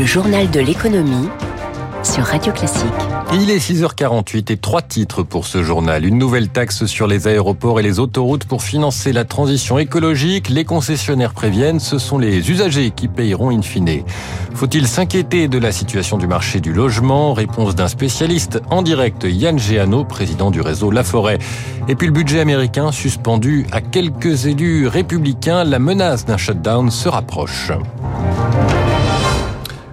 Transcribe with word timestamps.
Le 0.00 0.06
journal 0.06 0.50
de 0.50 0.60
l'économie 0.60 1.28
sur 2.02 2.24
Radio 2.24 2.54
Classique. 2.54 2.86
Il 3.34 3.50
est 3.50 3.58
6h48 3.58 4.50
et 4.50 4.56
trois 4.56 4.80
titres 4.80 5.22
pour 5.22 5.46
ce 5.46 5.62
journal. 5.62 6.06
Une 6.06 6.16
nouvelle 6.16 6.48
taxe 6.48 6.86
sur 6.86 7.06
les 7.06 7.28
aéroports 7.28 7.80
et 7.80 7.82
les 7.82 7.98
autoroutes 7.98 8.46
pour 8.46 8.62
financer 8.62 9.12
la 9.12 9.26
transition 9.26 9.78
écologique. 9.78 10.48
Les 10.48 10.64
concessionnaires 10.64 11.34
préviennent, 11.34 11.80
ce 11.80 11.98
sont 11.98 12.16
les 12.16 12.50
usagers 12.50 12.92
qui 12.92 13.08
payeront 13.08 13.50
in 13.50 13.60
fine. 13.60 14.04
Faut-il 14.54 14.88
s'inquiéter 14.88 15.48
de 15.48 15.58
la 15.58 15.70
situation 15.70 16.16
du 16.16 16.26
marché 16.26 16.60
du 16.60 16.72
logement? 16.72 17.34
Réponse 17.34 17.74
d'un 17.74 17.88
spécialiste 17.88 18.58
en 18.70 18.80
direct, 18.80 19.26
Yann 19.28 19.58
Géano, 19.58 20.04
président 20.04 20.50
du 20.50 20.62
réseau 20.62 20.90
La 20.90 21.04
Forêt. 21.04 21.38
Et 21.88 21.94
puis 21.94 22.06
le 22.06 22.14
budget 22.14 22.40
américain 22.40 22.90
suspendu 22.90 23.66
à 23.70 23.82
quelques 23.82 24.46
élus 24.46 24.86
républicains. 24.86 25.62
La 25.64 25.78
menace 25.78 26.24
d'un 26.24 26.38
shutdown 26.38 26.90
se 26.90 27.10
rapproche. 27.10 27.70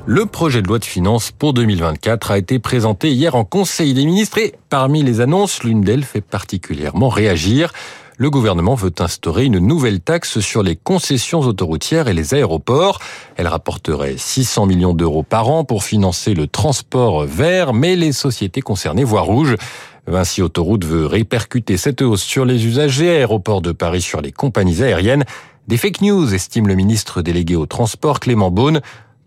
Le 0.10 0.26
projet 0.26 0.62
de 0.62 0.70
loi 0.70 0.80
de 0.80 0.86
finances 0.86 1.32
pour 1.32 1.52
2024 1.52 2.32
a 2.32 2.38
été 2.38 2.60
présenté 2.60 3.12
hier 3.12 3.36
en 3.36 3.44
Conseil 3.44 3.94
des 3.94 4.06
ministres 4.06 4.38
et 4.38 4.56
parmi 4.70 5.04
les 5.04 5.20
annonces, 5.20 5.64
l'une 5.64 5.82
d'elles 5.82 6.06
fait 6.06 6.22
particulièrement 6.22 7.10
réagir. 7.10 7.74
Le 8.16 8.30
gouvernement 8.30 8.76
veut 8.76 8.94
instaurer 9.00 9.44
une 9.44 9.60
nouvelle 9.60 10.00
taxe 10.00 10.40
sur 10.40 10.64
les 10.64 10.78
concessions 10.78 11.42
autoroutières 11.42 12.08
et 12.08 12.14
les 12.14 12.34
aéroports. 12.34 13.00
Elle 13.36 13.50
rapporterait 13.50 14.16
600 14.16 14.68
millions 14.68 14.94
d'euros 14.94 15.24
par 15.24 15.50
an 15.50 15.66
pour 15.66 15.84
financer 15.84 16.34
le 16.34 16.48
transport 16.48 17.26
vert, 17.26 17.74
mais 17.74 17.98
les 17.98 18.14
sociétés 18.14 18.62
concernées 18.62 19.04
voient 19.04 19.20
rouge. 19.20 19.58
Vinci 20.08 20.42
Autoroute 20.42 20.86
veut 20.86 21.06
répercuter 21.06 21.76
cette 21.76 22.02
hausse 22.02 22.24
sur 22.24 22.46
les 22.46 22.66
usagers, 22.66 23.10
aéroports 23.10 23.62
de 23.62 23.74
Paris 23.74 24.02
sur 24.02 24.22
les 24.22 24.32
compagnies 24.32 24.84
aériennes. 24.84 25.26
Des 25.68 25.76
fake 25.76 26.00
news, 26.00 26.34
estime 26.34 26.70
le 26.70 26.76
ministre 26.76 27.22
délégué 27.22 27.58
au 27.58 27.66
transport 27.66 28.22
Clément 28.22 28.52
Beaune. 28.52 28.80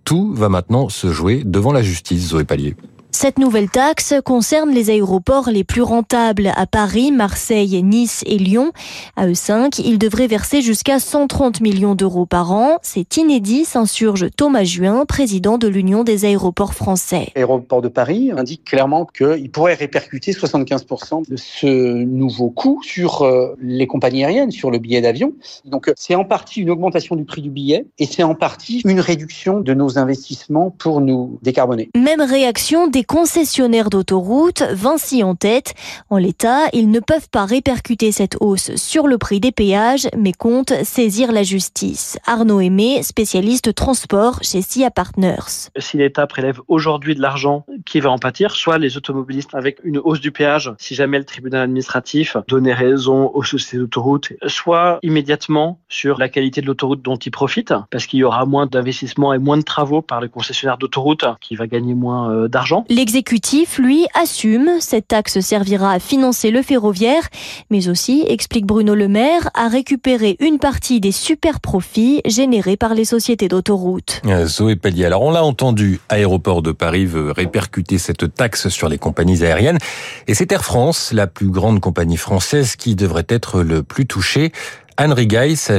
Tout 0.04 0.32
va 0.34 0.48
maintenant 0.48 0.88
se 0.88 1.12
jouer 1.12 1.42
devant 1.44 1.72
la 1.72 1.82
justice, 1.82 2.28
Zoé 2.28 2.44
Pallier. 2.44 2.76
Cette 3.22 3.38
nouvelle 3.38 3.68
taxe 3.68 4.14
concerne 4.24 4.70
les 4.70 4.88
aéroports 4.88 5.50
les 5.50 5.62
plus 5.62 5.82
rentables 5.82 6.52
à 6.56 6.64
Paris, 6.64 7.12
Marseille, 7.12 7.82
Nice 7.82 8.22
et 8.24 8.38
Lyon. 8.38 8.72
À 9.14 9.26
eux 9.26 9.34
cinq, 9.34 9.78
ils 9.78 9.98
devraient 9.98 10.26
verser 10.26 10.62
jusqu'à 10.62 10.98
130 10.98 11.60
millions 11.60 11.94
d'euros 11.94 12.24
par 12.24 12.50
an. 12.50 12.78
C'est 12.80 13.18
inédit, 13.18 13.66
s'insurge 13.66 14.28
Thomas 14.38 14.64
Juin, 14.64 15.04
président 15.04 15.58
de 15.58 15.68
l'Union 15.68 16.02
des 16.02 16.24
aéroports 16.24 16.72
français. 16.72 17.28
L'aéroport 17.36 17.82
de 17.82 17.88
Paris 17.88 18.32
indique 18.34 18.64
clairement 18.64 19.04
qu'il 19.04 19.50
pourrait 19.50 19.74
répercuter 19.74 20.32
75% 20.32 21.28
de 21.28 21.36
ce 21.36 21.66
nouveau 21.66 22.48
coût 22.48 22.80
sur 22.82 23.20
euh, 23.20 23.54
les 23.60 23.86
compagnies 23.86 24.24
aériennes, 24.24 24.50
sur 24.50 24.70
le 24.70 24.78
billet 24.78 25.02
d'avion. 25.02 25.34
Donc 25.66 25.92
c'est 25.94 26.14
en 26.14 26.24
partie 26.24 26.62
une 26.62 26.70
augmentation 26.70 27.16
du 27.16 27.26
prix 27.26 27.42
du 27.42 27.50
billet 27.50 27.84
et 27.98 28.06
c'est 28.06 28.22
en 28.22 28.34
partie 28.34 28.80
une 28.86 29.00
réduction 29.00 29.60
de 29.60 29.74
nos 29.74 29.98
investissements 29.98 30.70
pour 30.70 31.02
nous 31.02 31.38
décarboner. 31.42 31.90
Même 31.94 32.22
réaction 32.22 32.86
des 32.86 33.04
concessionnaires 33.10 33.90
d'autoroutes, 33.90 34.62
Vinci 34.70 35.24
en 35.24 35.34
tête. 35.34 35.74
En 36.10 36.16
l'état, 36.16 36.68
ils 36.72 36.92
ne 36.92 37.00
peuvent 37.00 37.28
pas 37.28 37.44
répercuter 37.44 38.12
cette 38.12 38.36
hausse 38.38 38.76
sur 38.76 39.08
le 39.08 39.18
prix 39.18 39.40
des 39.40 39.50
péages, 39.50 40.06
mais 40.16 40.32
comptent 40.32 40.84
saisir 40.84 41.32
la 41.32 41.42
justice. 41.42 42.20
Arnaud 42.24 42.60
Aimé, 42.60 43.02
spécialiste 43.02 43.74
transport 43.74 44.38
chez 44.42 44.62
SIA 44.62 44.92
Partners. 44.92 45.70
Si 45.76 45.96
l'État 45.96 46.28
prélève 46.28 46.60
aujourd'hui 46.68 47.16
de 47.16 47.20
l'argent, 47.20 47.66
qui 47.84 47.98
va 47.98 48.12
en 48.12 48.18
pâtir 48.18 48.52
Soit 48.52 48.78
les 48.78 48.96
automobilistes 48.96 49.56
avec 49.56 49.78
une 49.82 49.98
hausse 49.98 50.20
du 50.20 50.30
péage, 50.30 50.72
si 50.78 50.94
jamais 50.94 51.18
le 51.18 51.24
tribunal 51.24 51.62
administratif 51.62 52.36
donnait 52.46 52.74
raison 52.74 53.32
aux 53.34 53.42
sociétés 53.42 53.78
d'autoroutes, 53.78 54.34
soit 54.46 55.00
immédiatement 55.02 55.80
sur 55.88 56.16
la 56.16 56.28
qualité 56.28 56.60
de 56.60 56.66
l'autoroute 56.66 57.02
dont 57.02 57.16
ils 57.16 57.32
profitent, 57.32 57.74
parce 57.90 58.06
qu'il 58.06 58.20
y 58.20 58.24
aura 58.24 58.46
moins 58.46 58.66
d'investissements 58.66 59.34
et 59.34 59.38
moins 59.38 59.58
de 59.58 59.62
travaux 59.62 60.00
par 60.00 60.20
le 60.20 60.28
concessionnaire 60.28 60.78
d'autoroute 60.78 61.24
qui 61.40 61.56
va 61.56 61.66
gagner 61.66 61.94
moins 61.94 62.30
euh, 62.30 62.46
d'argent. 62.46 62.84
L'exécutif, 63.00 63.78
lui, 63.78 64.04
assume. 64.12 64.72
Cette 64.78 65.08
taxe 65.08 65.40
servira 65.40 65.92
à 65.92 65.98
financer 65.98 66.50
le 66.50 66.60
ferroviaire, 66.60 67.30
mais 67.70 67.88
aussi, 67.88 68.26
explique 68.28 68.66
Bruno 68.66 68.94
Le 68.94 69.08
Maire, 69.08 69.48
à 69.54 69.68
récupérer 69.68 70.36
une 70.38 70.58
partie 70.58 71.00
des 71.00 71.10
super 71.10 71.60
profits 71.60 72.20
générés 72.26 72.76
par 72.76 72.92
les 72.92 73.06
sociétés 73.06 73.48
d'autoroutes. 73.48 74.20
Euh, 74.26 74.44
Zoé 74.46 74.76
Pellier, 74.76 75.06
alors 75.06 75.22
on 75.22 75.30
l'a 75.30 75.42
entendu, 75.42 75.98
Aéroport 76.10 76.60
de 76.60 76.72
Paris 76.72 77.06
veut 77.06 77.30
répercuter 77.30 77.96
cette 77.96 78.34
taxe 78.34 78.68
sur 78.68 78.90
les 78.90 78.98
compagnies 78.98 79.44
aériennes. 79.44 79.78
Et 80.26 80.34
c'est 80.34 80.52
Air 80.52 80.62
France, 80.62 81.14
la 81.14 81.26
plus 81.26 81.48
grande 81.48 81.80
compagnie 81.80 82.18
française, 82.18 82.76
qui 82.76 82.96
devrait 82.96 83.24
être 83.30 83.62
le 83.62 83.82
plus 83.82 84.04
touchée. 84.04 84.52
Anne 84.96 85.12
Rigaille, 85.12 85.56
sa, 85.56 85.78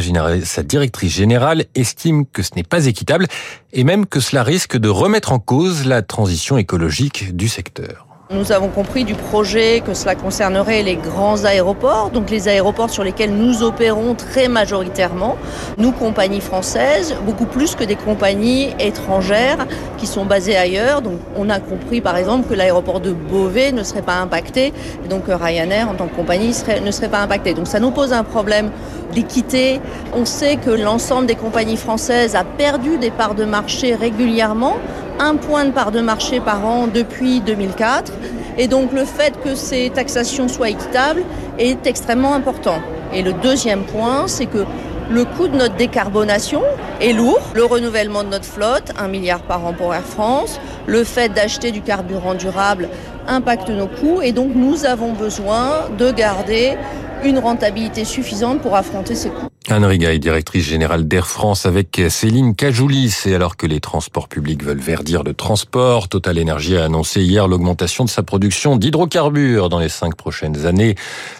directrice 0.63 1.13
générale, 1.13 1.65
estime 1.75 2.25
que 2.25 2.43
ce 2.43 2.51
n'est 2.55 2.63
pas 2.63 2.85
équitable 2.85 3.27
et 3.73 3.83
même 3.83 4.05
que 4.05 4.19
cela 4.19 4.43
risque 4.43 4.77
de 4.77 4.89
remettre 4.89 5.31
en 5.31 5.39
cause 5.39 5.85
la 5.85 6.01
transition 6.01 6.57
écologique 6.57 7.35
du 7.35 7.47
secteur. 7.47 8.10
Nous 8.33 8.53
avons 8.53 8.69
compris 8.69 9.03
du 9.03 9.13
projet 9.13 9.83
que 9.85 9.93
cela 9.93 10.15
concernerait 10.15 10.83
les 10.83 10.95
grands 10.95 11.43
aéroports, 11.43 12.11
donc 12.11 12.29
les 12.29 12.47
aéroports 12.47 12.89
sur 12.89 13.03
lesquels 13.03 13.33
nous 13.33 13.61
opérons 13.61 14.15
très 14.15 14.47
majoritairement, 14.47 15.35
nous 15.77 15.91
compagnies 15.91 16.39
françaises, 16.39 17.13
beaucoup 17.25 17.43
plus 17.43 17.75
que 17.75 17.83
des 17.83 17.97
compagnies 17.97 18.69
étrangères 18.79 19.67
qui 19.97 20.07
sont 20.07 20.23
basées 20.23 20.55
ailleurs. 20.55 21.01
Donc 21.01 21.19
on 21.35 21.49
a 21.49 21.59
compris 21.59 21.99
par 21.99 22.15
exemple 22.15 22.47
que 22.47 22.53
l'aéroport 22.53 23.01
de 23.01 23.11
Beauvais 23.11 23.73
ne 23.73 23.83
serait 23.83 24.01
pas 24.01 24.15
impacté, 24.15 24.71
et 25.03 25.07
donc 25.09 25.23
Ryanair 25.27 25.89
en 25.89 25.95
tant 25.95 26.07
que 26.07 26.15
compagnie 26.15 26.55
ne 26.85 26.91
serait 26.91 27.09
pas 27.09 27.19
impacté. 27.19 27.53
Donc 27.53 27.67
ça 27.67 27.81
nous 27.81 27.91
pose 27.91 28.13
un 28.13 28.23
problème 28.23 28.71
d'équité. 29.13 29.81
On 30.15 30.23
sait 30.23 30.55
que 30.55 30.69
l'ensemble 30.69 31.25
des 31.25 31.35
compagnies 31.35 31.75
françaises 31.75 32.37
a 32.37 32.45
perdu 32.45 32.97
des 32.97 33.11
parts 33.11 33.35
de 33.35 33.43
marché 33.43 33.93
régulièrement 33.93 34.77
un 35.21 35.35
point 35.35 35.65
de 35.65 35.71
part 35.71 35.91
de 35.91 36.01
marché 36.01 36.39
par 36.39 36.65
an 36.65 36.87
depuis 36.87 37.41
2004. 37.41 38.11
Et 38.57 38.67
donc 38.67 38.91
le 38.91 39.05
fait 39.05 39.33
que 39.43 39.53
ces 39.53 39.91
taxations 39.91 40.47
soient 40.47 40.69
équitables 40.69 41.23
est 41.59 41.85
extrêmement 41.85 42.33
important. 42.33 42.79
Et 43.13 43.21
le 43.21 43.33
deuxième 43.33 43.83
point, 43.83 44.27
c'est 44.27 44.47
que 44.47 44.65
le 45.11 45.25
coût 45.25 45.47
de 45.47 45.57
notre 45.57 45.75
décarbonation 45.75 46.63
est 46.99 47.13
lourd. 47.13 47.39
Le 47.53 47.65
renouvellement 47.65 48.23
de 48.23 48.29
notre 48.29 48.45
flotte, 48.45 48.93
un 48.97 49.07
milliard 49.07 49.43
par 49.43 49.63
an 49.65 49.73
pour 49.73 49.93
Air 49.93 50.03
France, 50.03 50.59
le 50.87 51.03
fait 51.03 51.29
d'acheter 51.29 51.71
du 51.71 51.81
carburant 51.81 52.33
durable 52.33 52.89
impacte 53.27 53.69
nos 53.69 53.87
coûts 53.87 54.21
et 54.23 54.31
donc 54.31 54.55
nous 54.55 54.85
avons 54.85 55.13
besoin 55.13 55.89
de 55.97 56.11
garder 56.11 56.77
une 57.23 57.37
rentabilité 57.37 58.05
suffisante 58.05 58.61
pour 58.61 58.75
affronter 58.75 59.13
ces 59.13 59.29
coûts. 59.29 59.50
Anne 59.71 59.85
Rigaille, 59.85 60.19
directrice 60.19 60.65
générale 60.65 61.07
d'Air 61.07 61.27
France 61.27 61.65
avec 61.65 62.01
Céline 62.09 62.55
Cajoulis. 62.55 63.15
Et 63.25 63.33
alors 63.33 63.55
que 63.55 63.65
les 63.65 63.79
transports 63.79 64.27
publics 64.27 64.63
veulent 64.63 64.81
verdir 64.81 65.23
le 65.23 65.33
transport, 65.33 66.09
Total 66.09 66.37
Energy 66.41 66.75
a 66.75 66.83
annoncé 66.83 67.21
hier 67.21 67.47
l'augmentation 67.47 68.03
de 68.03 68.09
sa 68.09 68.21
production 68.21 68.75
d'hydrocarbures 68.75 69.69
dans 69.69 69.79
les 69.79 69.87
cinq 69.87 70.15
prochaines 70.15 70.65
années. 70.65 70.95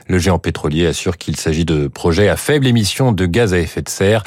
Le 0.07 0.17
géant 0.17 0.39
pétrolier 0.39 0.87
assure 0.87 1.17
qu'il 1.17 1.35
s'agit 1.35 1.65
de 1.65 1.87
projets 1.87 2.29
à 2.29 2.37
faible 2.37 2.67
émission 2.67 3.11
de 3.11 3.25
gaz 3.25 3.53
à 3.53 3.59
effet 3.59 3.81
de 3.81 3.89
serre. 3.89 4.23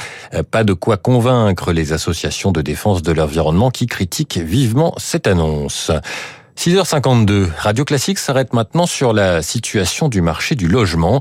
Pas 0.51 0.65
de 0.65 0.75
quoi 0.75 0.99
convaincre 0.99 1.73
les 1.73 1.95
associations 1.95 2.53
de 2.53 2.61
défense 2.61 3.01
de 3.01 3.13
l'environnement 3.13 3.71
qui 3.71 3.87
critiquent 3.87 4.37
vivement 4.37 4.95
cette 4.99 5.27
annonce. 5.27 5.91
6h52, 6.57 7.49
Radio 7.59 7.85
Classique 7.85 8.19
s'arrête 8.19 8.53
maintenant 8.53 8.87
sur 8.87 9.13
la 9.13 9.43
situation 9.43 10.09
du 10.09 10.21
marché 10.21 10.55
du 10.55 10.69
logement. 10.69 11.21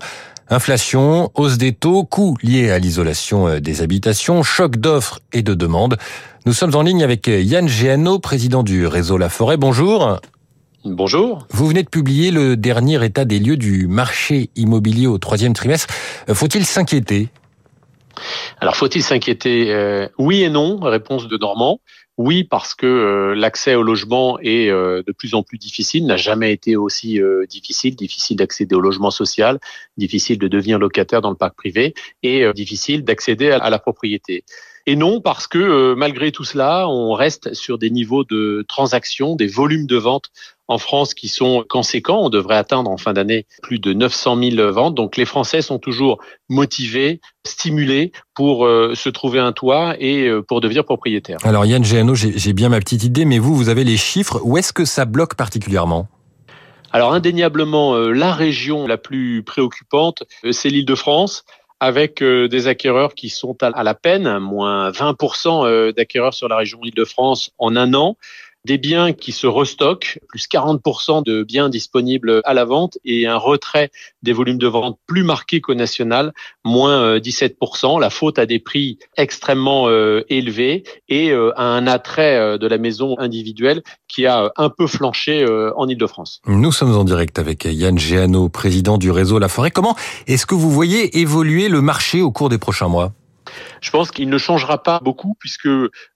Inflation, 0.50 1.32
hausse 1.36 1.58
des 1.58 1.72
taux, 1.72 2.04
coûts 2.04 2.36
liés 2.44 2.70
à 2.70 2.78
l'isolation 2.78 3.48
euh, 3.48 3.60
des 3.60 3.82
habitations, 3.82 4.44
choc 4.44 4.76
d'offres 4.76 5.20
et 5.32 5.42
de 5.42 5.54
demandes. 5.54 5.98
Nous 6.46 6.52
sommes 6.52 6.76
en 6.76 6.82
ligne 6.82 7.02
avec 7.02 7.30
euh, 7.30 7.42
Yann 7.42 7.68
Géano, 7.68 8.20
président 8.20 8.62
du 8.62 8.86
réseau 8.86 9.18
La 9.18 9.30
Forêt. 9.30 9.56
Bonjour. 9.56 10.20
Bonjour. 10.84 11.48
Vous 11.50 11.68
venez 11.68 11.82
de 11.82 11.90
publier 11.90 12.30
le 12.32 12.58
dernier 12.58 13.04
état 13.06 13.24
des 13.24 13.40
lieux 13.40 13.56
du 13.56 13.88
marché 13.88 14.50
immobilier 14.58 15.08
au 15.08 15.18
troisième 15.18 15.54
trimestre. 15.54 15.94
Euh, 16.28 16.34
faut-il 16.34 16.66
s'inquiéter? 16.66 17.30
Alors, 18.60 18.76
faut-il 18.76 19.02
s'inquiéter? 19.02 20.08
Oui 20.20 20.44
et 20.44 20.50
non, 20.50 20.80
réponse 20.80 21.28
de 21.28 21.38
Normand. 21.38 21.80
Oui, 22.20 22.44
parce 22.44 22.76
que 22.76 22.86
euh, 22.86 23.34
l'accès 23.34 23.74
au 23.74 23.82
logement 23.82 24.38
est 24.40 24.70
euh, 24.70 25.02
de 25.02 25.12
plus 25.12 25.34
en 25.34 25.42
plus 25.42 25.58
difficile, 25.58 26.06
n'a 26.06 26.16
jamais 26.16 26.54
été 26.54 26.76
aussi 26.76 27.20
euh, 27.20 27.48
difficile, 27.48 27.96
difficile 27.96 28.38
d'accéder 28.38 28.76
au 28.76 28.82
logement 28.82 29.10
social, 29.10 29.60
difficile 29.98 30.38
de 30.38 30.48
devenir 30.48 30.78
locataire 30.78 31.22
dans 31.22 31.32
le 31.32 31.36
parc 31.36 31.56
privé 31.56 31.96
et 32.22 32.46
difficile 32.54 33.04
d'accéder 33.04 33.50
à, 33.50 33.70
la 33.72 33.80
propriété. 33.80 34.44
Et 34.86 34.96
non 34.96 35.22
parce 35.22 35.48
que 35.48 35.94
malgré 35.94 36.32
tout 36.32 36.44
cela, 36.44 36.90
on 36.90 37.14
reste 37.14 37.54
sur 37.54 37.78
des 37.78 37.90
niveaux 37.90 38.24
de 38.24 38.66
transactions, 38.68 39.36
des 39.36 39.48
volumes 39.48 39.88
de 39.88 39.96
ventes 39.96 40.30
en 40.68 40.78
France 40.78 41.14
qui 41.14 41.28
sont 41.28 41.64
conséquents. 41.68 42.22
On 42.24 42.30
devrait 42.30 42.56
atteindre 42.56 42.90
en 42.90 42.98
fin 42.98 43.14
d'année 43.14 43.46
plus 43.62 43.80
de 43.80 43.94
900 43.94 44.38
000 44.52 44.72
ventes. 44.72 44.96
Donc 44.96 45.18
les 45.18 45.26
Français 45.26 45.62
sont 45.62 45.80
toujours 45.80 46.20
motivés, 46.50 47.22
stimulés 47.46 48.12
pour 48.34 48.66
euh, 48.66 48.94
se 48.96 49.10
trouver 49.10 49.40
un 49.40 49.52
toit 49.52 49.96
et 50.00 50.28
euh, 50.28 50.42
pour 50.42 50.62
devenir 50.62 50.86
propriétaire. 50.86 51.38
Alors 51.44 51.66
Yann 51.66 51.84
Géano, 51.84 52.16
j'ai 52.16 52.54
bien 52.54 52.70
ma 52.70 52.80
petite 52.80 53.04
idée, 53.04 53.26
mais 53.26 53.40
vous, 53.40 53.56
vous 53.56 53.70
avez 53.70 53.84
les 53.84 53.98
chiffres. 53.98 54.40
Où 54.44 54.58
est-ce 54.58 54.74
que 54.74 54.86
ça 54.86 55.06
bloque 55.06 55.36
particulièrement? 55.36 56.08
Alors 56.92 57.14
indéniablement, 57.14 57.96
euh, 57.96 58.12
la 58.12 58.34
région 58.34 58.86
la 58.86 58.98
plus 58.98 59.44
préoccupante, 59.44 60.24
c'est 60.52 60.70
l'Île-de-France 60.70 61.44
avec 61.80 62.24
des 62.24 62.68
acquéreurs 62.68 63.14
qui 63.14 63.30
sont 63.30 63.58
à 63.62 63.84
la 63.84 63.94
peine, 63.94 64.40
moins 64.40 64.92
20% 64.92 65.94
d'acquéreurs 65.94 66.34
sur 66.34 66.48
la 66.48 66.58
région 66.58 66.80
Île-de-France 66.84 67.52
en 67.58 67.76
un 67.76 67.94
an 67.94 68.18
des 68.66 68.78
biens 68.78 69.14
qui 69.14 69.32
se 69.32 69.48
restockent, 69.48 70.20
plus 70.30 70.48
40% 70.48 71.24
de 71.24 71.44
biens 71.44 71.70
disponibles 71.70 72.42
à 72.46 72.54
la 72.54 72.66
vente 72.66 72.98
et 73.04 73.28
un 73.28 73.38
retrait 73.38 73.92
des 74.22 74.32
volumes 74.32 74.58
de 74.58 74.68
vente 74.68 74.98
plus 75.06 75.24
marqué 75.24 75.60
qu'au 75.60 75.74
national, 75.74 76.34
moins 76.64 77.18
17%. 77.18 77.98
Euh, 77.98 78.00
la 78.00 78.10
faute 78.10 78.40
à 78.40 78.46
des 78.46 78.60
prix 78.60 78.98
extrêmement 79.18 79.88
euh, 79.88 80.24
élevés 80.30 80.84
et 81.10 81.32
euh, 81.32 81.52
à 81.58 81.64
un 81.64 81.88
attrait 81.88 82.58
de 82.58 82.68
la 82.68 82.78
maison 82.78 83.18
individuelle 83.20 83.84
qui 84.08 84.26
a 84.26 84.52
un 84.58 84.70
peu 84.70 84.88
flanché 84.88 85.46
en 85.76 85.88
Ile-de-France. 85.88 86.42
Nous 86.46 86.72
sommes 86.72 86.96
en 86.96 87.04
direct 87.04 87.40
avec 87.40 87.66
Yann 87.66 87.98
Géano, 87.98 88.50
président 88.50 88.98
du 88.98 89.12
réseau 89.12 89.40
La 89.40 89.48
Forêt. 89.48 89.72
Comment 89.72 89.96
est-ce 90.28 90.46
que 90.46 90.56
vous 90.56 90.70
voyez 90.70 91.20
évoluer 91.20 91.68
le 91.68 91.82
marché 91.82 92.22
au 92.22 92.32
cours 92.32 92.50
des 92.50 92.58
prochains 92.58 92.88
mois? 92.88 93.14
Je 93.84 93.92
pense 93.92 94.12
qu'il 94.12 94.30
ne 94.30 94.38
changera 94.38 94.82
pas 94.82 95.00
beaucoup 95.04 95.36
puisque 95.40 95.68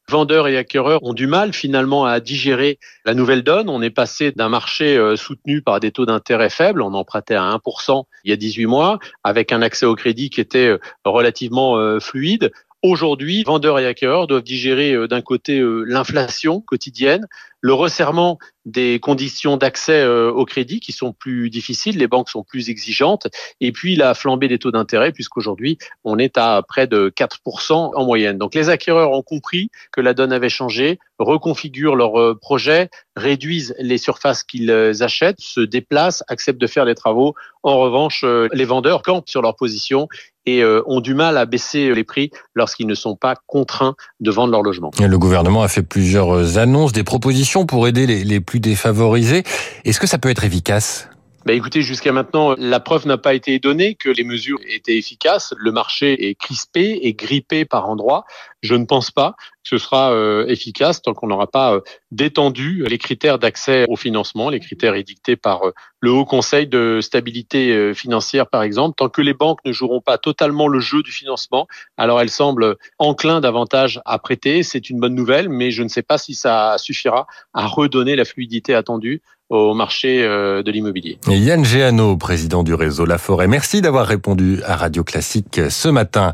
vendeurs 0.10 0.48
et 0.48 0.58
acquéreurs 0.58 1.04
ont 1.04 1.14
du 1.14 1.28
mal 1.28 1.54
finalement 1.54 2.06
à 2.06 2.20
digérer 2.22 2.80
la 3.06 3.14
nouvelle 3.14 3.44
donne. 3.44 3.70
On 3.70 3.82
est 3.82 3.90
passé 3.90 4.32
d'un 4.32 4.48
marché 4.48 4.98
euh, 4.98 5.18
soutenu 5.18 5.62
par 5.62 5.82
des 5.82 5.92
taux 5.92 6.06
d'intérêt 6.06 6.50
faibles, 6.50 6.82
on 6.82 6.94
empruntait 6.94 7.36
à 7.36 7.44
1% 7.44 8.04
il 8.24 8.30
y 8.30 8.34
a 8.34 8.38
18 8.38 8.66
mois, 8.68 9.00
avec 9.24 9.52
un 9.52 9.62
accès 9.62 9.86
au 9.86 9.96
crédit 9.96 10.30
qui 10.30 10.40
était 10.40 10.68
euh, 10.68 10.80
relativement 11.06 11.78
euh, 11.78 12.00
fluide, 12.00 12.52
Aujourd'hui, 12.84 13.44
vendeurs 13.44 13.80
et 13.80 13.88
acquéreurs 13.88 14.28
doivent 14.28 14.44
digérer 14.44 15.08
d'un 15.08 15.22
côté 15.22 15.60
l'inflation 15.64 16.62
quotidienne, 16.62 17.26
le 17.60 17.74
resserrement 17.74 18.38
des 18.68 19.00
conditions 19.00 19.56
d'accès 19.56 20.02
euh, 20.02 20.30
au 20.30 20.46
crédit 20.46 20.82
qui 20.82 20.92
sont 20.92 21.14
plus 21.14 21.50
difficiles, 21.50 21.98
les 21.98 22.08
banques 22.08 22.30
sont 22.30 22.44
plus 22.44 22.70
exigeantes, 22.70 23.28
et 23.62 23.72
puis 23.72 23.96
la 23.96 24.14
flambée 24.14 24.50
des 24.50 24.60
taux 24.60 24.72
d'intérêt, 24.72 25.14
puisqu'aujourd'hui 25.14 25.78
on 26.04 26.20
est 26.20 26.38
à 26.38 26.62
près 26.68 26.86
de 26.86 27.10
4% 27.10 27.94
en 27.96 28.06
moyenne. 28.06 28.38
Donc 28.38 28.54
les 28.54 28.70
acquéreurs 28.70 29.12
ont 29.12 29.24
compris 29.24 29.72
que 29.94 30.02
la 30.02 30.14
donne 30.14 30.34
avait 30.34 30.50
changé, 30.50 31.00
reconfigurent 31.18 31.96
leurs 31.96 32.20
euh, 32.20 32.38
projets, 32.40 32.90
réduisent 33.16 33.74
les 33.80 33.98
surfaces 33.98 34.44
qu'ils 34.44 34.70
euh, 34.70 34.94
achètent, 35.00 35.40
se 35.40 35.62
déplacent, 35.62 36.24
acceptent 36.28 36.62
de 36.62 36.68
faire 36.68 36.84
les 36.84 36.96
travaux. 36.96 37.36
En 37.64 37.78
revanche, 37.80 38.24
les 38.54 38.64
vendeurs 38.64 39.02
campent 39.02 39.28
sur 39.28 39.42
leur 39.42 39.56
position 39.58 40.08
et 40.46 40.64
ont 40.64 41.02
du 41.02 41.14
mal 41.14 41.38
à 41.38 41.46
baisser 41.46 41.94
les 41.94 42.06
prix 42.06 42.32
lorsqu'ils 42.56 42.88
ne 42.88 42.94
sont 42.94 43.18
pas 43.18 43.36
contraints 43.46 43.96
de 44.22 44.32
vendre 44.32 44.54
leur 44.54 44.62
logement. 44.62 44.92
Le 44.98 45.18
gouvernement 45.18 45.64
a 45.64 45.68
fait 45.68 45.84
plusieurs 45.84 46.58
annonces, 46.58 46.94
des 46.94 47.04
propositions 47.04 47.66
pour 47.66 47.90
aider 47.90 48.08
les 48.08 48.40
plus 48.40 48.57
défavorisés. 48.60 49.44
Est-ce 49.86 50.00
que 50.00 50.08
ça 50.08 50.18
peut 50.18 50.30
être 50.30 50.44
efficace? 50.44 51.10
Bah 51.48 51.54
écoutez, 51.54 51.82
jusqu'à 51.82 52.12
maintenant, 52.12 52.56
la 52.58 52.82
preuve 52.82 53.08
n'a 53.08 53.18
pas 53.18 53.34
été 53.34 53.58
donnée 53.58 53.96
que 53.96 54.10
les 54.10 54.26
mesures 54.26 54.60
étaient 54.68 54.98
efficaces. 54.98 55.54
Le 55.58 55.72
marché 55.72 56.28
est 56.28 56.36
crispé 56.36 57.00
et 57.04 57.14
grippé 57.14 57.64
par 57.64 57.88
endroits. 57.88 58.26
Je 58.64 58.76
ne 58.76 58.84
pense 58.84 59.12
pas 59.12 59.32
que 59.40 59.70
ce 59.70 59.78
sera 59.78 60.12
euh, 60.12 60.46
efficace 60.48 61.02
tant 61.02 61.14
qu'on 61.14 61.28
n'aura 61.28 61.48
pas 61.48 61.76
euh, 61.76 61.82
détendu 62.12 62.84
les 62.90 62.98
critères 62.98 63.40
d'accès 63.40 63.86
au 63.88 63.96
financement, 63.96 64.50
les 64.50 64.60
critères 64.60 64.96
édictés 64.96 65.38
par 65.38 65.68
euh, 65.68 65.72
le 66.02 66.12
Haut 66.12 66.26
Conseil 66.26 66.68
de 66.68 67.00
stabilité 67.02 67.94
financière, 67.94 68.48
par 68.48 68.62
exemple. 68.62 68.96
Tant 68.98 69.08
que 69.08 69.22
les 69.22 69.34
banques 69.34 69.60
ne 69.64 69.72
joueront 69.72 70.02
pas 70.02 70.18
totalement 70.18 70.68
le 70.68 70.80
jeu 70.82 71.02
du 71.02 71.12
financement, 71.12 71.66
alors 71.96 72.20
elles 72.20 72.30
semblent 72.30 72.76
enclins 73.00 73.40
davantage 73.40 74.02
à 74.06 74.20
prêter. 74.20 74.64
C'est 74.64 74.90
une 74.90 75.00
bonne 75.00 75.16
nouvelle, 75.16 75.48
mais 75.48 75.72
je 75.72 75.82
ne 75.82 75.88
sais 75.88 76.04
pas 76.04 76.18
si 76.18 76.36
ça 76.36 76.78
suffira 76.78 77.26
à 77.54 77.66
redonner 77.66 78.18
la 78.18 78.26
fluidité 78.26 78.76
attendue 78.76 79.22
au 79.50 79.74
marché 79.74 80.24
euh, 80.24 80.62
de 80.62 80.72
l'immobilier. 80.72 81.18
Yann 81.28 81.64
Géano, 81.64 82.18
président 82.18 82.64
du 82.64 82.74
réseau 82.74 83.06
La 83.06 83.18
Forêt, 83.18 83.48
merci 83.48 83.82
d'avoir 83.82 84.06
répondu 84.06 84.62
à 84.66 84.76
Radio 84.76 85.04
Classique 85.04 85.62
ce 85.70 85.88
matin. 85.88 86.34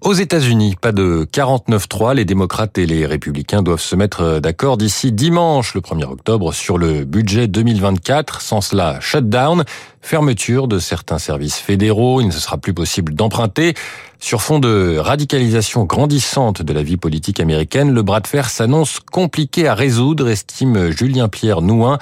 Aux 0.00 0.14
États-Unis, 0.14 0.76
pas 0.80 0.92
de 0.92 1.26
49-3, 1.30 2.14
les 2.14 2.24
démocrates 2.24 2.76
et 2.78 2.86
les 2.86 3.06
républicains 3.06 3.62
doivent 3.62 3.80
se 3.80 3.96
mettre 3.96 4.38
d'accord 4.38 4.76
d'ici 4.76 5.12
dimanche, 5.12 5.74
le 5.74 5.80
1er 5.80 6.04
octobre, 6.04 6.52
sur 6.52 6.78
le 6.78 7.04
budget 7.04 7.48
2024. 7.48 8.40
Sans 8.40 8.60
cela, 8.60 8.98
shutdown, 9.00 9.64
fermeture 10.04 10.68
de 10.68 10.78
certains 10.78 11.18
services 11.18 11.56
fédéraux, 11.56 12.20
il 12.20 12.26
ne 12.26 12.32
sera 12.32 12.58
plus 12.58 12.74
possible 12.74 13.14
d'emprunter. 13.14 13.74
Sur 14.20 14.42
fond 14.42 14.58
de 14.58 14.98
radicalisation 14.98 15.84
grandissante 15.84 16.60
de 16.60 16.72
la 16.74 16.82
vie 16.82 16.98
politique 16.98 17.40
américaine, 17.40 17.92
le 17.92 18.02
bras 18.02 18.20
de 18.20 18.26
fer 18.26 18.50
s'annonce 18.50 19.00
compliqué 19.00 19.66
à 19.66 19.74
résoudre, 19.74 20.28
estime 20.28 20.90
Julien 20.90 21.28
Pierre 21.28 21.62
Nouin, 21.62 21.98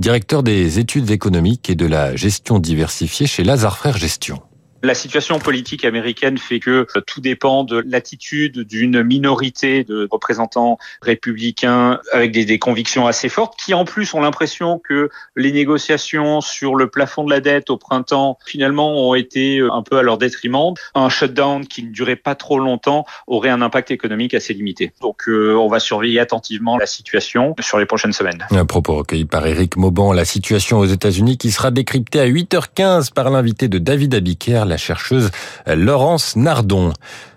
directeur 0.00 0.42
des 0.42 0.80
études 0.80 1.10
économiques 1.10 1.70
et 1.70 1.76
de 1.76 1.86
la 1.86 2.16
gestion 2.16 2.58
diversifiée 2.58 3.26
chez 3.26 3.44
Lazare 3.44 3.78
Frères 3.78 3.98
Gestion. 3.98 4.42
La 4.84 4.92
situation 4.92 5.38
politique 5.38 5.86
américaine 5.86 6.36
fait 6.36 6.60
que 6.60 6.86
euh, 6.94 7.00
tout 7.06 7.22
dépend 7.22 7.64
de 7.64 7.82
l'attitude 7.86 8.60
d'une 8.66 9.02
minorité 9.02 9.82
de 9.82 10.06
représentants 10.10 10.76
républicains 11.00 12.00
avec 12.12 12.32
des, 12.32 12.58
convictions 12.58 13.06
assez 13.06 13.30
fortes, 13.30 13.58
qui 13.58 13.72
en 13.72 13.86
plus 13.86 14.12
ont 14.12 14.20
l'impression 14.20 14.78
que 14.78 15.08
les 15.36 15.52
négociations 15.52 16.42
sur 16.42 16.74
le 16.74 16.88
plafond 16.90 17.24
de 17.24 17.30
la 17.30 17.40
dette 17.40 17.70
au 17.70 17.78
printemps 17.78 18.36
finalement 18.44 19.08
ont 19.08 19.14
été 19.14 19.56
euh, 19.56 19.72
un 19.72 19.82
peu 19.82 19.96
à 19.96 20.02
leur 20.02 20.18
détriment. 20.18 20.74
Un 20.94 21.08
shutdown 21.08 21.66
qui 21.66 21.82
ne 21.84 21.90
durait 21.90 22.14
pas 22.16 22.34
trop 22.34 22.58
longtemps 22.58 23.06
aurait 23.26 23.48
un 23.48 23.62
impact 23.62 23.90
économique 23.90 24.34
assez 24.34 24.52
limité. 24.52 24.92
Donc 25.00 25.28
euh, 25.28 25.54
on 25.54 25.68
va 25.68 25.80
surveiller 25.80 26.20
attentivement 26.20 26.76
la 26.76 26.84
situation 26.84 27.56
sur 27.58 27.78
les 27.78 27.86
prochaines 27.86 28.12
semaines. 28.12 28.46
Un 28.50 28.66
propos 28.66 28.96
recueilli 28.96 29.24
par 29.24 29.46
Eric 29.46 29.78
Mauban, 29.78 30.12
la 30.12 30.26
situation 30.26 30.80
aux 30.80 30.84
États-Unis 30.84 31.38
qui 31.38 31.52
sera 31.52 31.70
décryptée 31.70 32.20
à 32.20 32.28
8h15 32.28 33.14
par 33.14 33.30
l'invité 33.30 33.68
de 33.68 33.78
David 33.78 34.14
Abiker, 34.14 34.73
la 34.74 34.78
chercheuse 34.78 35.30
Laurence 35.68 36.34
Nardon. 36.34 36.92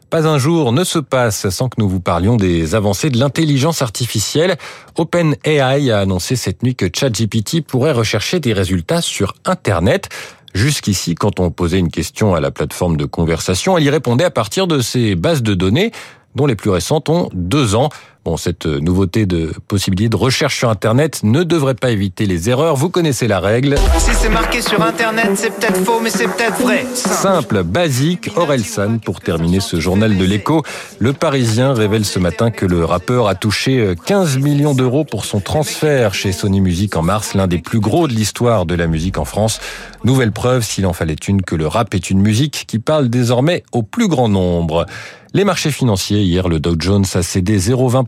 Pas 0.09 0.25
un 0.25 0.39
jour 0.39 0.71
ne 0.71 0.83
se 0.83 0.97
passe 0.97 1.49
sans 1.49 1.69
que 1.69 1.75
nous 1.77 1.87
vous 1.87 1.99
parlions 1.99 2.35
des 2.35 2.73
avancées 2.73 3.11
de 3.11 3.19
l'intelligence 3.19 3.83
artificielle. 3.83 4.55
OpenAI 4.97 5.91
a 5.91 5.99
annoncé 5.99 6.35
cette 6.35 6.63
nuit 6.63 6.75
que 6.75 6.87
ChatGPT 6.91 7.61
pourrait 7.61 7.91
rechercher 7.91 8.39
des 8.39 8.53
résultats 8.53 9.01
sur 9.01 9.35
Internet. 9.45 10.09
Jusqu'ici, 10.55 11.13
quand 11.13 11.39
on 11.39 11.51
posait 11.51 11.77
une 11.77 11.91
question 11.91 12.33
à 12.33 12.39
la 12.39 12.49
plateforme 12.49 12.97
de 12.97 13.05
conversation, 13.05 13.77
elle 13.77 13.83
y 13.83 13.91
répondait 13.91 14.23
à 14.23 14.31
partir 14.31 14.65
de 14.65 14.79
ses 14.79 15.13
bases 15.13 15.43
de 15.43 15.53
données, 15.53 15.91
dont 16.33 16.47
les 16.47 16.55
plus 16.55 16.71
récentes 16.71 17.07
ont 17.09 17.29
deux 17.33 17.75
ans. 17.75 17.89
Bon, 18.27 18.35
cette 18.35 18.65
nouveauté 18.65 19.25
de 19.25 19.53
possibilité 19.69 20.09
de 20.09 20.17
recherche 20.17 20.57
sur 20.57 20.69
Internet 20.69 21.21
ne 21.23 21.43
devrait 21.43 21.75
pas 21.75 21.91
éviter 21.91 22.25
les 22.25 22.49
erreurs. 22.49 22.75
Vous 22.75 22.89
connaissez 22.89 23.25
la 23.25 23.39
règle. 23.39 23.77
Si 23.99 24.13
c'est 24.13 24.27
marqué 24.27 24.61
sur 24.61 24.81
Internet, 24.81 25.29
c'est 25.35 25.49
peut-être 25.49 25.81
faux, 25.85 26.01
mais 26.03 26.09
c'est 26.09 26.27
peut-être 26.27 26.59
vrai. 26.61 26.85
Simple, 26.93 27.63
basique. 27.63 28.29
Orelsan, 28.35 28.97
pour 28.97 29.21
terminer 29.21 29.61
ce 29.61 29.79
journal 29.79 30.17
de 30.17 30.25
l'écho. 30.25 30.63
Le 30.99 31.13
Parisien 31.13 31.71
révèle 31.71 32.03
ce 32.03 32.19
matin 32.19 32.51
que 32.51 32.65
le 32.65 32.83
rappeur 32.83 33.29
a 33.29 33.35
touché 33.35 33.93
15 34.05 34.39
millions 34.39 34.73
d'euros 34.73 35.05
pour 35.05 35.23
son 35.23 35.39
transfert 35.39 36.13
chez 36.13 36.33
Sony 36.33 36.59
Music 36.59 36.97
en 36.97 37.03
mars, 37.03 37.33
l'un 37.33 37.47
des 37.47 37.59
plus 37.59 37.79
gros 37.79 38.09
de 38.09 38.13
l'histoire 38.13 38.65
de 38.65 38.75
la 38.75 38.87
musique 38.87 39.19
en 39.19 39.25
France. 39.25 39.61
Nouvelle 40.03 40.33
preuve, 40.33 40.63
s'il 40.63 40.85
en 40.85 40.91
fallait 40.91 41.15
une, 41.15 41.43
que 41.43 41.55
le 41.55 41.65
rap 41.65 41.93
est 41.93 42.09
une 42.09 42.19
musique 42.19 42.65
qui 42.67 42.79
parle 42.79 43.07
désormais 43.07 43.63
au 43.71 43.83
plus 43.83 44.09
grand 44.09 44.27
nombre. 44.27 44.85
Les 45.33 45.43
marchés 45.43 45.71
financiers, 45.71 46.23
hier, 46.23 46.47
le 46.47 46.59
Dow 46.59 46.75
Jones 46.79 47.05
a 47.13 47.21
cédé 47.21 47.59
0,20%, 47.59 48.07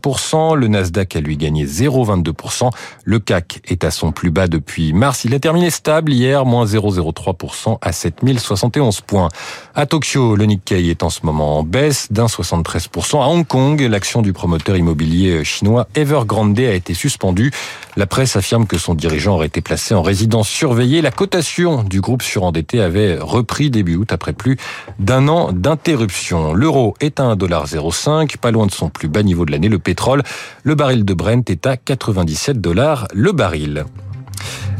le 0.56 0.66
Nasdaq 0.68 1.16
a 1.16 1.20
lui 1.20 1.36
gagné 1.36 1.66
0,22%, 1.66 2.70
le 3.04 3.18
CAC 3.18 3.60
est 3.66 3.84
à 3.84 3.90
son 3.90 4.12
plus 4.12 4.30
bas 4.30 4.48
depuis 4.48 4.92
mars, 4.92 5.24
il 5.24 5.34
a 5.34 5.38
terminé 5.38 5.70
stable 5.70 6.12
hier, 6.12 6.44
moins 6.44 6.64
0,03% 6.64 7.78
à 7.80 7.92
7071 7.92 9.00
points. 9.02 9.28
À 9.74 9.86
Tokyo, 9.86 10.36
le 10.36 10.44
Nikkei 10.46 10.90
est 10.90 11.02
en 11.02 11.10
ce 11.10 11.20
moment 11.24 11.58
en 11.58 11.62
baisse 11.62 12.08
d'un 12.10 12.26
73%. 12.26 13.22
À 13.22 13.28
Hong 13.28 13.46
Kong, 13.46 13.80
l'action 13.80 14.22
du 14.22 14.32
promoteur 14.32 14.76
immobilier 14.76 15.44
chinois 15.44 15.86
Evergrande 15.94 16.58
a 16.58 16.74
été 16.74 16.94
suspendue. 16.94 17.52
La 18.00 18.06
presse 18.06 18.34
affirme 18.34 18.66
que 18.66 18.78
son 18.78 18.94
dirigeant 18.94 19.34
aurait 19.34 19.48
été 19.48 19.60
placé 19.60 19.92
en 19.92 20.00
résidence 20.00 20.48
surveillée. 20.48 21.02
La 21.02 21.10
cotation 21.10 21.82
du 21.82 22.00
groupe 22.00 22.22
surendetté 22.22 22.80
avait 22.80 23.18
repris 23.18 23.68
début 23.68 23.96
août 23.96 24.10
après 24.10 24.32
plus 24.32 24.56
d'un 24.98 25.28
an 25.28 25.52
d'interruption. 25.52 26.54
L'euro 26.54 26.94
est 27.00 27.20
à 27.20 27.24
1,05$, 27.34 28.38
pas 28.38 28.52
loin 28.52 28.64
de 28.64 28.70
son 28.70 28.88
plus 28.88 29.08
bas 29.08 29.22
niveau 29.22 29.44
de 29.44 29.52
l'année. 29.52 29.68
Le 29.68 29.78
pétrole, 29.78 30.22
le 30.62 30.74
baril 30.74 31.04
de 31.04 31.12
Brent 31.12 31.50
est 31.50 31.66
à 31.66 31.76
97 31.76 32.58
dollars 32.58 33.06
le 33.12 33.32
baril. 33.32 33.84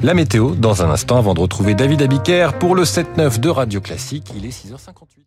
La 0.03 0.15
météo, 0.15 0.55
dans 0.55 0.83
un 0.83 0.89
instant, 0.89 1.19
avant 1.19 1.35
de 1.35 1.41
retrouver 1.41 1.75
David 1.75 2.01
Abiker 2.01 2.53
pour 2.59 2.75
le 2.75 2.85
7-9 2.85 3.39
de 3.39 3.51
Radio 3.51 3.83
Classique. 3.83 4.33
Il 4.35 4.47
est 4.47 4.49
6h58. 4.49 5.20